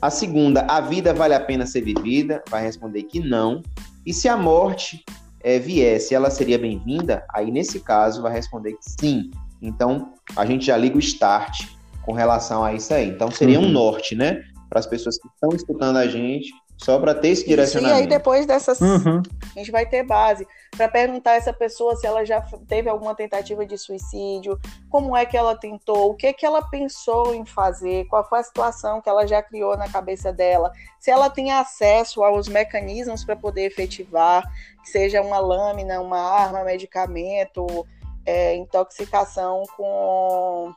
A 0.00 0.10
segunda, 0.10 0.62
a 0.62 0.80
vida 0.80 1.14
vale 1.14 1.34
a 1.34 1.40
pena 1.40 1.64
ser 1.66 1.82
vivida? 1.82 2.42
Vai 2.50 2.62
responder 2.62 3.04
que 3.04 3.20
não. 3.20 3.62
E 4.04 4.12
se 4.12 4.28
a 4.28 4.36
morte 4.36 5.04
é, 5.42 5.58
viesse, 5.58 6.14
ela 6.14 6.30
seria 6.30 6.58
bem-vinda? 6.58 7.24
Aí, 7.32 7.50
nesse 7.50 7.80
caso, 7.80 8.22
vai 8.22 8.32
responder 8.32 8.72
que 8.72 8.90
sim. 9.00 9.30
Então, 9.60 10.12
a 10.36 10.44
gente 10.44 10.66
já 10.66 10.76
liga 10.76 10.96
o 10.96 11.00
start 11.00 11.68
com 12.02 12.12
relação 12.12 12.64
a 12.64 12.74
isso 12.74 12.92
aí. 12.92 13.08
Então, 13.08 13.30
seria 13.30 13.60
uhum. 13.60 13.66
um 13.66 13.70
norte, 13.70 14.14
né? 14.14 14.42
Para 14.68 14.80
as 14.80 14.86
pessoas 14.86 15.18
que 15.18 15.28
estão 15.28 15.50
escutando 15.54 15.96
a 15.98 16.06
gente, 16.08 16.52
só 16.82 16.98
para 16.98 17.14
ter 17.14 17.28
esse 17.28 17.46
direcionamento. 17.46 18.00
Isso, 18.00 18.02
e 18.02 18.12
aí, 18.12 18.18
depois 18.18 18.44
dessas, 18.44 18.80
uhum. 18.80 19.22
a 19.54 19.58
gente 19.58 19.70
vai 19.70 19.86
ter 19.86 20.02
base 20.02 20.46
para 20.70 20.88
perguntar 20.88 21.32
a 21.32 21.36
essa 21.36 21.52
pessoa 21.52 21.94
se 21.96 22.06
ela 22.06 22.24
já 22.24 22.40
teve 22.66 22.88
alguma 22.88 23.14
tentativa 23.14 23.64
de 23.64 23.78
suicídio, 23.78 24.58
como 24.90 25.16
é 25.16 25.24
que 25.24 25.36
ela 25.36 25.56
tentou, 25.56 26.10
o 26.10 26.14
que 26.14 26.32
que 26.32 26.44
ela 26.44 26.62
pensou 26.62 27.34
em 27.34 27.44
fazer, 27.44 28.06
qual 28.06 28.26
foi 28.28 28.40
a 28.40 28.42
situação 28.42 29.00
que 29.00 29.08
ela 29.08 29.26
já 29.26 29.42
criou 29.42 29.76
na 29.76 29.88
cabeça 29.88 30.32
dela, 30.32 30.72
se 30.98 31.10
ela 31.10 31.30
tem 31.30 31.52
acesso 31.52 32.22
aos 32.24 32.48
mecanismos 32.48 33.24
para 33.24 33.36
poder 33.36 33.66
efetivar, 33.66 34.42
que 34.82 34.90
seja 34.90 35.22
uma 35.22 35.38
lâmina, 35.38 36.00
uma 36.00 36.18
arma, 36.18 36.64
medicamento, 36.64 37.86
é, 38.26 38.56
intoxicação 38.56 39.62
com 39.76 40.74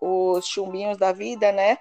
os 0.00 0.46
chumbinhos 0.46 0.98
da 0.98 1.12
vida, 1.12 1.52
né? 1.52 1.78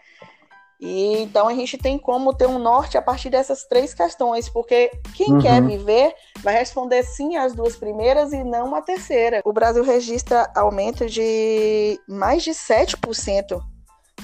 E 0.79 1.17
então 1.21 1.47
a 1.47 1.53
gente 1.53 1.77
tem 1.77 1.97
como 1.97 2.33
ter 2.33 2.47
um 2.47 2.59
norte 2.59 2.97
a 2.97 3.01
partir 3.01 3.29
dessas 3.29 3.63
três 3.63 3.93
questões, 3.93 4.49
porque 4.49 4.91
quem 5.15 5.33
uhum. 5.33 5.39
quer 5.39 5.61
viver 5.61 6.13
vai 6.41 6.53
responder 6.53 7.03
sim 7.03 7.37
às 7.37 7.53
duas 7.53 7.75
primeiras 7.75 8.33
e 8.33 8.43
não 8.43 8.75
a 8.75 8.81
terceira. 8.81 9.41
O 9.45 9.53
Brasil 9.53 9.83
registra 9.83 10.51
aumento 10.55 11.05
de 11.07 11.99
mais 12.07 12.43
de 12.43 12.51
7% 12.51 13.61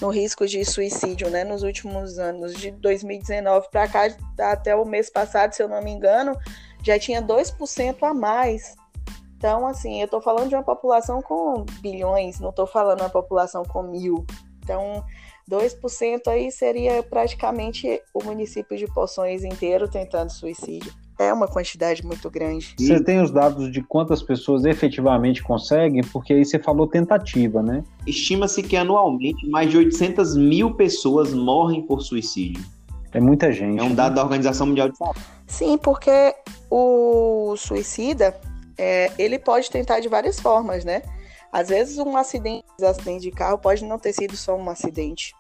no 0.02 0.10
risco 0.10 0.48
de 0.48 0.66
suicídio, 0.66 1.30
né, 1.30 1.44
nos 1.44 1.64
últimos 1.64 2.18
anos, 2.18 2.56
de 2.56 2.72
2019 2.72 3.68
para 3.70 3.88
cá, 3.88 4.08
até 4.40 4.76
o 4.76 4.84
mês 4.84 5.10
passado, 5.10 5.54
se 5.54 5.62
eu 5.62 5.70
não 5.70 5.82
me 5.82 5.92
engano, 5.92 6.36
já 6.84 6.98
tinha 6.98 7.22
2% 7.22 8.02
a 8.02 8.14
mais. 8.14 8.76
Então, 9.38 9.68
assim, 9.68 10.00
eu 10.00 10.06
estou 10.06 10.22
falando 10.22 10.50
de 10.50 10.56
uma 10.56 10.64
população 10.64 11.22
com 11.22 11.66
bilhões, 11.82 12.40
não 12.40 12.50
estou 12.50 12.66
falando 12.66 12.98
de 12.98 13.04
uma 13.04 13.10
população 13.10 13.64
com 13.64 13.84
mil. 13.84 14.26
Então, 14.64 15.04
2% 15.52 16.28
aí 16.28 16.50
seria 16.50 17.04
praticamente 17.04 18.02
o 18.14 18.24
município 18.24 18.78
de 18.78 18.88
Poções 18.88 19.44
inteiro 19.44 19.90
tentando 19.90 20.30
suicídio. 20.30 20.94
É 21.20 21.32
uma 21.32 21.48
quantidade 21.48 22.04
muito 22.06 22.32
grande. 22.32 22.74
Você 22.80 23.04
tem 23.04 23.22
os 23.22 23.30
dados 23.30 23.70
de 23.72 23.84
quantas 23.84 24.24
pessoas 24.24 24.64
efetivamente 24.64 25.44
conseguem? 25.44 26.02
Porque 26.02 26.34
aí 26.34 26.46
você 26.46 26.58
falou 26.58 26.88
tentativa, 26.88 27.62
né? 27.62 27.84
Estima-se 28.08 28.64
que 28.64 28.78
anualmente 28.78 29.46
mais 29.48 29.70
de 29.70 29.78
800 29.78 30.38
mil 30.38 30.74
pessoas 30.74 31.34
morrem 31.34 31.82
por 31.82 32.02
suicídio. 32.02 32.64
É 33.12 33.20
muita 33.20 33.52
gente. 33.52 33.80
É 33.80 33.84
um 33.84 33.94
dado 33.94 34.12
né? 34.12 34.16
da 34.16 34.24
Organização 34.24 34.68
Mundial 34.68 34.90
de 34.90 34.98
Saúde. 34.98 35.20
Sim, 35.46 35.78
porque 35.78 36.34
o 36.70 37.56
suicida, 37.58 38.34
é, 38.78 39.12
ele 39.20 39.38
pode 39.38 39.70
tentar 39.70 40.00
de 40.00 40.08
várias 40.08 40.40
formas, 40.40 40.86
né? 40.86 41.02
Às 41.52 41.68
vezes 41.68 41.98
um 41.98 42.16
acidente, 42.16 42.66
um 42.80 42.88
acidente 42.88 43.24
de 43.24 43.32
carro 43.32 43.58
pode 43.58 43.84
não 43.84 44.00
ter 44.00 44.14
sido 44.14 44.38
só 44.38 44.56
um 44.56 44.70
acidente. 44.70 45.34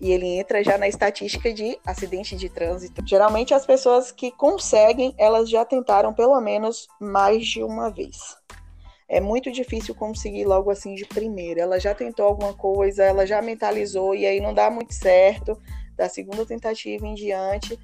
E 0.00 0.12
ele 0.12 0.26
entra 0.38 0.62
já 0.62 0.78
na 0.78 0.86
estatística 0.86 1.52
de 1.52 1.78
acidente 1.84 2.36
de 2.36 2.48
trânsito. 2.48 3.02
Geralmente 3.04 3.52
as 3.52 3.66
pessoas 3.66 4.12
que 4.12 4.30
conseguem, 4.30 5.14
elas 5.18 5.50
já 5.50 5.64
tentaram 5.64 6.14
pelo 6.14 6.40
menos 6.40 6.86
mais 7.00 7.46
de 7.46 7.62
uma 7.62 7.90
vez. 7.90 8.36
É 9.08 9.20
muito 9.20 9.50
difícil 9.50 9.94
conseguir 9.94 10.44
logo 10.44 10.70
assim 10.70 10.94
de 10.94 11.04
primeira. 11.04 11.62
Ela 11.62 11.80
já 11.80 11.94
tentou 11.94 12.26
alguma 12.26 12.52
coisa, 12.52 13.02
ela 13.02 13.26
já 13.26 13.40
mentalizou 13.40 14.14
e 14.14 14.26
aí 14.26 14.40
não 14.40 14.54
dá 14.54 14.70
muito 14.70 14.94
certo. 14.94 15.60
Da 15.96 16.08
segunda 16.08 16.46
tentativa 16.46 17.06
em 17.06 17.14
diante, 17.14 17.78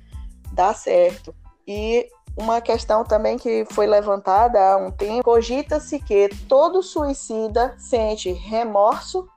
dá 0.53 0.73
certo. 0.73 1.35
E 1.67 2.07
uma 2.37 2.61
questão 2.61 3.05
também 3.05 3.39
que 3.39 3.65
foi 3.71 3.87
levantada 3.87 4.61
há 4.61 4.77
um 4.77 4.91
tempo, 4.91 5.25
cogita-se 5.25 5.99
que 5.99 6.29
todo 6.49 6.83
suicida 6.83 7.75
sente 7.79 8.31
remorso 8.33 9.29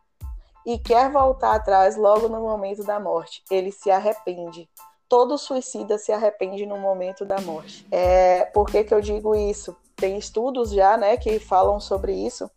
e 0.68 0.78
quer 0.78 1.10
voltar 1.10 1.56
atrás 1.56 1.96
logo 1.96 2.28
no 2.28 2.42
momento 2.42 2.84
da 2.84 3.00
morte. 3.00 3.42
Ele 3.50 3.72
se 3.72 3.90
arrepende. 3.90 4.70
Todo 5.08 5.38
suicida 5.38 5.98
se 5.98 6.12
arrepende 6.12 6.66
no 6.66 6.78
momento 6.78 7.24
da 7.24 7.40
morte. 7.40 7.88
É, 7.90 8.44
por 8.54 8.66
que, 8.66 8.84
que 8.84 8.94
eu 8.94 9.00
digo 9.00 9.34
isso? 9.34 9.74
Tem 9.96 10.18
estudos 10.18 10.72
já, 10.72 10.98
né, 10.98 11.16
que 11.16 11.40
falam 11.40 11.80
sobre 11.80 12.12
isso. 12.12 12.52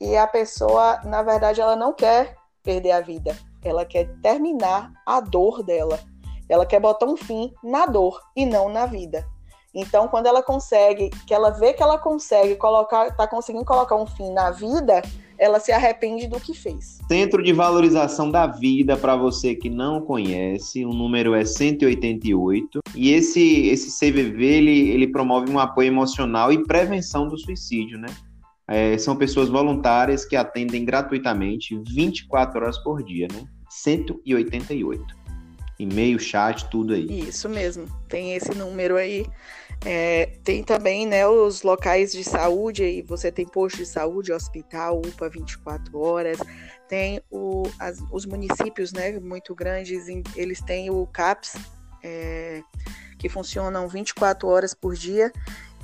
E 0.00 0.16
a 0.16 0.26
pessoa, 0.26 1.00
na 1.04 1.22
verdade, 1.22 1.60
ela 1.60 1.76
não 1.76 1.92
quer 1.92 2.36
perder 2.64 2.90
a 2.90 3.00
vida. 3.00 3.36
Ela 3.62 3.84
quer 3.84 4.12
terminar 4.20 4.90
a 5.06 5.20
dor 5.20 5.62
dela. 5.62 6.00
Ela 6.48 6.66
quer 6.66 6.80
botar 6.80 7.06
um 7.06 7.16
fim 7.16 7.54
na 7.62 7.86
dor 7.86 8.20
e 8.34 8.44
não 8.44 8.68
na 8.68 8.86
vida. 8.86 9.24
Então, 9.72 10.08
quando 10.08 10.26
ela 10.26 10.42
consegue, 10.42 11.10
que 11.28 11.32
ela 11.32 11.50
vê 11.50 11.72
que 11.72 11.82
ela 11.82 11.96
consegue 11.96 12.56
colocar, 12.56 13.14
tá 13.14 13.28
conseguindo 13.28 13.64
colocar 13.64 13.94
um 13.94 14.06
fim 14.06 14.32
na 14.32 14.50
vida, 14.50 15.00
ela 15.38 15.60
se 15.60 15.72
arrepende 15.72 16.26
do 16.26 16.40
que 16.40 16.54
fez. 16.54 16.98
Centro 17.08 17.42
de 17.42 17.52
Valorização 17.52 18.30
da 18.30 18.46
Vida, 18.46 18.96
para 18.96 19.16
você 19.16 19.54
que 19.54 19.68
não 19.68 20.00
conhece, 20.00 20.84
o 20.84 20.90
número 20.90 21.34
é 21.34 21.44
188. 21.44 22.80
E 22.94 23.12
esse, 23.12 23.66
esse 23.68 23.98
CVV, 23.98 24.44
ele, 24.44 24.90
ele 24.90 25.06
promove 25.08 25.50
um 25.50 25.58
apoio 25.58 25.88
emocional 25.88 26.52
e 26.52 26.64
prevenção 26.64 27.28
do 27.28 27.38
suicídio, 27.38 27.98
né? 27.98 28.08
É, 28.68 28.98
são 28.98 29.14
pessoas 29.14 29.48
voluntárias 29.48 30.24
que 30.24 30.34
atendem 30.34 30.84
gratuitamente 30.84 31.80
24 31.86 32.60
horas 32.60 32.78
por 32.78 33.02
dia, 33.02 33.28
né? 33.32 33.44
188. 33.70 35.04
E-mail, 35.78 36.18
chat, 36.18 36.68
tudo 36.70 36.94
aí. 36.94 37.06
Isso 37.28 37.48
mesmo, 37.48 37.86
tem 38.08 38.34
esse 38.34 38.54
número 38.54 38.96
aí. 38.96 39.26
É, 39.84 40.26
tem 40.42 40.64
também 40.64 41.06
né, 41.06 41.26
os 41.26 41.62
locais 41.62 42.12
de 42.12 42.24
saúde, 42.24 42.82
aí 42.82 43.02
você 43.02 43.30
tem 43.30 43.46
posto 43.46 43.76
de 43.76 43.86
saúde, 43.86 44.32
hospital, 44.32 44.98
UPA 44.98 45.28
24 45.28 45.98
horas, 45.98 46.38
tem 46.88 47.20
o, 47.30 47.62
as, 47.78 48.02
os 48.10 48.26
municípios 48.26 48.92
né, 48.92 49.18
muito 49.20 49.54
grandes, 49.54 50.06
eles 50.34 50.60
têm 50.60 50.90
o 50.90 51.06
CAPS, 51.06 51.56
é, 52.02 52.62
que 53.18 53.28
funcionam 53.28 53.88
24 53.88 54.48
horas 54.48 54.74
por 54.74 54.94
dia 54.94 55.32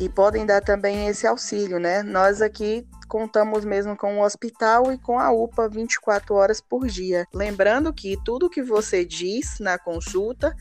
e 0.00 0.08
podem 0.08 0.44
dar 0.44 0.60
também 0.60 1.06
esse 1.08 1.26
auxílio, 1.26 1.78
né? 1.78 2.02
Nós 2.02 2.42
aqui 2.42 2.86
contamos 3.08 3.64
mesmo 3.64 3.96
com 3.96 4.18
o 4.18 4.24
hospital 4.24 4.92
e 4.92 4.98
com 4.98 5.18
a 5.18 5.30
UPA 5.30 5.68
24 5.68 6.34
horas 6.34 6.60
por 6.60 6.86
dia. 6.86 7.26
Lembrando 7.32 7.92
que 7.92 8.16
tudo 8.24 8.50
que 8.50 8.62
você 8.62 9.04
diz 9.04 9.58
na 9.60 9.78
consulta 9.78 10.56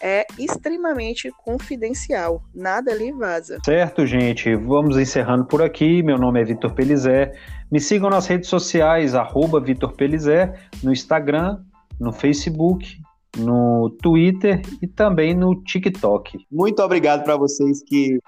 é 0.00 0.26
extremamente 0.38 1.30
confidencial, 1.44 2.42
nada 2.54 2.92
ali 2.92 3.12
vaza. 3.12 3.58
Certo, 3.64 4.06
gente, 4.06 4.54
vamos 4.54 4.98
encerrando 4.98 5.44
por 5.44 5.62
aqui. 5.62 6.02
Meu 6.02 6.18
nome 6.18 6.40
é 6.40 6.44
Vitor 6.44 6.72
Pelizé. 6.72 7.32
Me 7.70 7.80
sigam 7.80 8.10
nas 8.10 8.26
redes 8.26 8.48
sociais, 8.48 9.14
arroba 9.14 9.60
Vitor 9.60 9.92
Pelizé, 9.92 10.54
no 10.82 10.92
Instagram, 10.92 11.58
no 11.98 12.12
Facebook, 12.12 12.98
no 13.36 13.90
Twitter 14.02 14.62
e 14.82 14.86
também 14.86 15.34
no 15.34 15.62
TikTok. 15.62 16.38
Muito 16.50 16.80
obrigado 16.82 17.24
para 17.24 17.36
vocês 17.36 17.82
que, 17.82 18.18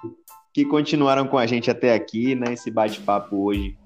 que 0.53 0.65
continuaram 0.65 1.27
com 1.27 1.39
a 1.39 1.47
gente 1.47 1.71
até 1.71 1.95
aqui, 1.95 2.35
né? 2.35 2.53
Esse 2.53 2.71
bate-papo 2.71 3.37
hoje 3.37 3.77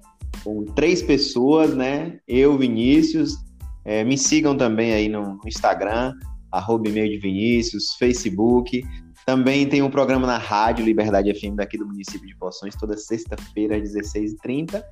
com 0.43 0.65
três 0.65 1.01
pessoas, 1.01 1.75
né? 1.75 2.19
Eu, 2.27 2.57
Vinícius. 2.57 3.35
É, 3.83 4.03
me 4.03 4.17
sigam 4.17 4.55
também 4.55 4.93
aí 4.93 5.09
no, 5.09 5.35
no 5.35 5.47
Instagram, 5.47 6.13
arroba 6.51 6.89
e-mail 6.89 7.09
de 7.09 7.17
Vinícius, 7.17 7.95
Facebook. 7.95 8.83
Também 9.25 9.67
tem 9.67 9.81
um 9.81 9.89
programa 9.89 10.25
na 10.25 10.37
Rádio 10.37 10.83
Liberdade 10.83 11.33
FM 11.33 11.55
daqui 11.55 11.77
do 11.77 11.85
município 11.85 12.27
de 12.27 12.35
Poções, 12.35 12.75
toda 12.75 12.97
sexta-feira 12.97 13.77
às 13.77 13.83
16h30. 13.83 14.83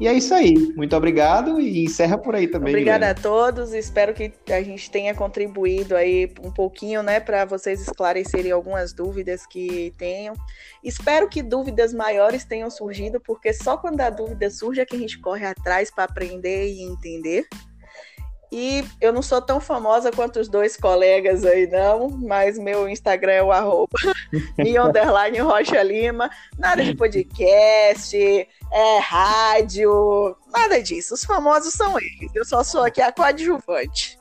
E 0.00 0.06
é 0.06 0.12
isso 0.12 0.32
aí. 0.32 0.54
Muito 0.76 0.94
obrigado 0.94 1.60
e 1.60 1.84
encerra 1.84 2.16
por 2.16 2.34
aí 2.34 2.46
também. 2.46 2.72
Obrigada 2.72 3.10
a 3.10 3.14
todos. 3.14 3.72
Espero 3.72 4.14
que 4.14 4.32
a 4.48 4.62
gente 4.62 4.88
tenha 4.90 5.12
contribuído 5.12 5.96
aí 5.96 6.32
um 6.42 6.52
pouquinho, 6.52 7.02
né, 7.02 7.18
para 7.18 7.44
vocês 7.44 7.80
esclarecerem 7.80 8.52
algumas 8.52 8.92
dúvidas 8.92 9.44
que 9.44 9.92
tenham. 9.98 10.34
Espero 10.84 11.28
que 11.28 11.42
dúvidas 11.42 11.92
maiores 11.92 12.44
tenham 12.44 12.70
surgido, 12.70 13.20
porque 13.20 13.52
só 13.52 13.76
quando 13.76 14.00
a 14.00 14.10
dúvida 14.10 14.48
surge 14.50 14.80
é 14.80 14.86
que 14.86 14.94
a 14.94 14.98
gente 14.98 15.18
corre 15.18 15.44
atrás 15.44 15.90
para 15.90 16.04
aprender 16.04 16.68
e 16.68 16.82
entender. 16.82 17.48
E 18.50 18.84
eu 19.00 19.12
não 19.12 19.22
sou 19.22 19.42
tão 19.42 19.60
famosa 19.60 20.10
quanto 20.10 20.40
os 20.40 20.48
dois 20.48 20.76
colegas 20.76 21.44
aí, 21.44 21.66
não, 21.66 22.08
mas 22.08 22.58
meu 22.58 22.88
Instagram 22.88 23.32
é 23.32 23.42
o 23.42 23.52
arroba 23.52 23.92
e 24.58 24.78
underline 24.78 25.38
Rocha 25.38 25.82
Lima. 25.82 26.30
Nada 26.58 26.82
de 26.82 26.94
podcast, 26.94 28.16
é 28.16 28.98
rádio, 29.00 30.36
nada 30.50 30.82
disso. 30.82 31.14
Os 31.14 31.24
famosos 31.24 31.74
são 31.74 31.98
eles. 31.98 32.34
Eu 32.34 32.44
só 32.44 32.64
sou 32.64 32.84
aqui 32.84 33.02
a 33.02 33.12
coadjuvante. 33.12 34.17